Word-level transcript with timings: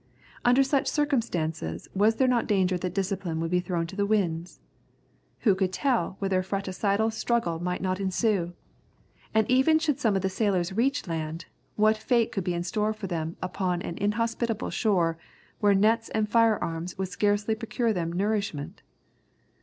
Under 0.43 0.63
such 0.63 0.87
circumstances 0.87 1.87
was 1.93 2.15
there 2.15 2.27
not 2.27 2.47
danger 2.47 2.75
that 2.75 2.91
discipline 2.95 3.39
would 3.39 3.51
be 3.51 3.59
thrown 3.59 3.85
to 3.85 3.95
the 3.95 4.03
winds? 4.03 4.59
Who 5.41 5.53
could 5.53 5.71
tell 5.71 6.15
whether 6.17 6.39
a 6.39 6.43
fratricidal 6.43 7.11
struggle 7.11 7.59
might 7.61 7.83
not 7.83 7.99
ensue? 7.99 8.53
And 9.31 9.47
even 9.47 9.77
should 9.77 9.99
some 9.99 10.15
of 10.15 10.23
the 10.23 10.27
sailors 10.27 10.73
reach 10.73 11.05
land, 11.07 11.45
what 11.75 11.97
fate 11.97 12.31
could 12.31 12.43
be 12.43 12.55
in 12.55 12.63
store 12.63 12.93
for 12.93 13.05
them 13.05 13.37
upon 13.43 13.83
an 13.83 13.99
inhospitable 13.99 14.71
shore, 14.71 15.19
where 15.59 15.75
nets 15.75 16.09
and 16.15 16.27
fire 16.27 16.57
arms 16.57 16.97
would 16.97 17.09
scarcely 17.09 17.53
procure 17.53 17.93
them 17.93 18.11
nourishment? 18.11 18.81